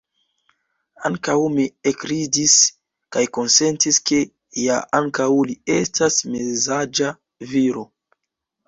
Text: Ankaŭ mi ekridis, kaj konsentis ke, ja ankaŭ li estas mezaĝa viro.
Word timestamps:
Ankaŭ 1.09 1.35
mi 1.57 1.65
ekridis, 1.91 2.55
kaj 3.17 3.23
konsentis 3.39 4.01
ke, 4.11 4.23
ja 4.65 4.81
ankaŭ 5.03 5.29
li 5.53 5.61
estas 5.79 6.21
mezaĝa 6.35 7.17
viro. 7.55 7.89